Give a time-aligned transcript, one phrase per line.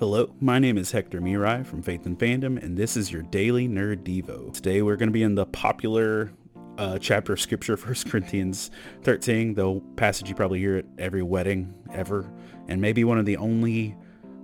[0.00, 3.68] Hello, my name is Hector Mirai from Faith and Fandom, and this is your daily
[3.68, 4.52] Nerd Devo.
[4.52, 6.32] Today we're going to be in the popular
[6.78, 8.72] uh, chapter of Scripture, 1 Corinthians
[9.04, 12.28] 13, the passage you probably hear at every wedding ever,
[12.66, 13.94] and maybe one of the only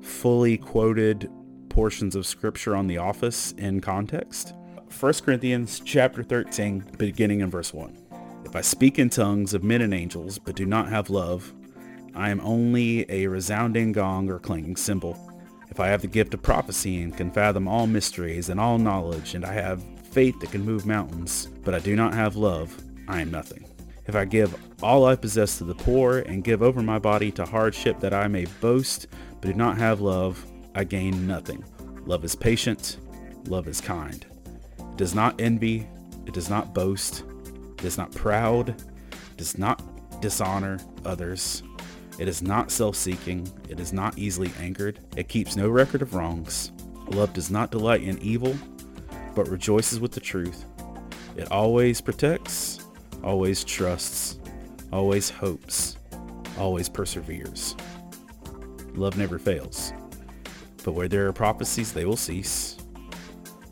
[0.01, 1.29] fully quoted
[1.69, 4.55] portions of Scripture on The Office in context.
[5.01, 7.98] 1 Corinthians chapter 13, beginning in verse 1.
[8.45, 11.53] If I speak in tongues of men and angels, but do not have love,
[12.14, 15.30] I am only a resounding gong or clanging cymbal.
[15.71, 19.34] If I have the gift of prophecy and can fathom all mysteries and all knowledge,
[19.34, 22.77] and I have faith that can move mountains, but I do not have love,
[23.09, 23.65] I am nothing.
[24.06, 27.45] If I give all I possess to the poor and give over my body to
[27.45, 29.06] hardship that I may boast,
[29.41, 30.45] but do not have love,
[30.75, 31.64] I gain nothing.
[32.06, 32.98] Love is patient,
[33.47, 34.27] love is kind.
[34.78, 35.87] It does not envy,
[36.27, 37.23] it does not boast,
[37.78, 41.62] it is not proud, it does not dishonor others.
[42.20, 43.51] It is not self-seeking.
[43.70, 45.01] It is not easily angered.
[45.16, 46.70] It keeps no record of wrongs.
[47.09, 48.55] Love does not delight in evil,
[49.34, 50.67] but rejoices with the truth.
[51.34, 52.86] It always protects,
[53.25, 54.39] always trusts,
[54.92, 55.97] always hopes,
[56.58, 57.75] always perseveres.
[58.92, 59.95] Love never fails.
[60.84, 62.77] But where there are prophecies, they will cease.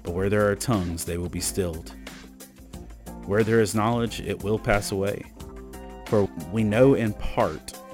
[0.03, 1.95] But where there are tongues, they will be stilled.
[3.27, 5.31] Where there is knowledge, it will pass away.
[6.07, 7.78] For we know in part,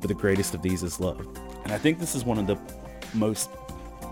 [0.00, 1.26] But the greatest of these is love.
[1.64, 2.58] And I think this is one of the
[3.14, 3.50] most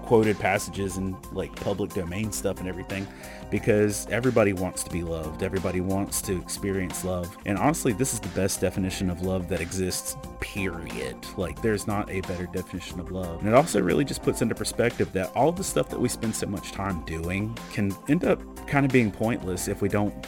[0.08, 3.06] quoted passages in like public domain stuff and everything
[3.50, 5.42] because everybody wants to be loved.
[5.42, 7.36] Everybody wants to experience love.
[7.44, 11.14] And honestly, this is the best definition of love that exists, period.
[11.36, 13.40] Like there's not a better definition of love.
[13.40, 16.34] And it also really just puts into perspective that all the stuff that we spend
[16.34, 20.26] so much time doing can end up kind of being pointless if we don't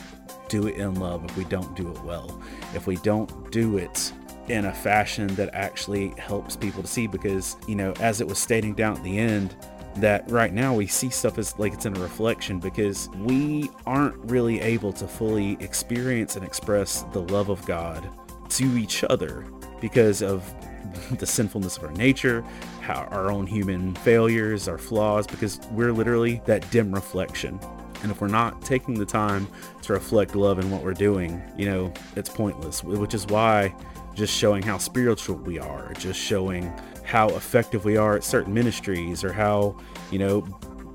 [0.50, 2.38] do it in love, if we don't do it well,
[2.74, 4.12] if we don't do it
[4.50, 8.38] in a fashion that actually helps people to see because you know as it was
[8.38, 9.54] stating down at the end
[9.96, 14.16] that right now we see stuff as like it's in a reflection because we aren't
[14.30, 18.08] really able to fully experience and express the love of God
[18.50, 19.44] to each other
[19.80, 20.54] because of
[21.18, 22.44] the sinfulness of our nature,
[22.88, 27.60] our own human failures, our flaws, because we're literally that dim reflection.
[28.02, 29.46] And if we're not taking the time
[29.82, 33.74] to reflect love in what we're doing, you know, it's pointless, which is why
[34.14, 36.72] just showing how spiritual we are, just showing
[37.04, 39.76] how effective we are at certain ministries or how,
[40.10, 40.40] you know,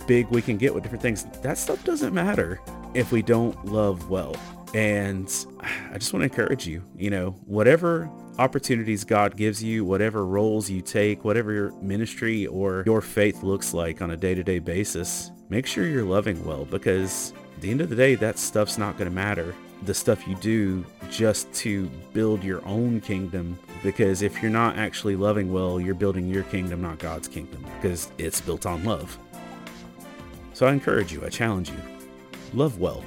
[0.07, 1.25] big we can get with different things.
[1.41, 2.61] That stuff doesn't matter
[2.93, 4.35] if we don't love well.
[4.75, 5.33] And
[5.89, 10.69] I just want to encourage you, you know, whatever opportunities God gives you, whatever roles
[10.69, 15.65] you take, whatever your ministry or your faith looks like on a day-to-day basis, make
[15.65, 19.09] sure you're loving well because at the end of the day, that stuff's not going
[19.09, 19.55] to matter.
[19.83, 25.15] The stuff you do just to build your own kingdom because if you're not actually
[25.15, 29.17] loving well you're building your kingdom not God's kingdom because it's built on love.
[30.53, 31.79] So I encourage you I challenge you
[32.53, 33.05] love well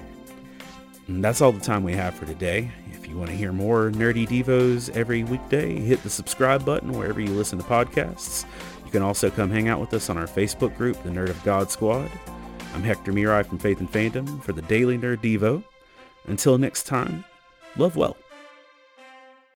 [1.08, 2.70] and that's all the time we have for today.
[2.92, 7.20] If you want to hear more nerdy devos every weekday hit the subscribe button wherever
[7.20, 8.44] you listen to podcasts.
[8.84, 11.42] You can also come hang out with us on our Facebook group the Nerd of
[11.44, 12.10] God Squad.
[12.74, 15.64] I'm Hector Mirai from Faith and Fandom for the Daily Nerd Devo.
[16.26, 17.24] Until next time,
[17.76, 18.16] love well.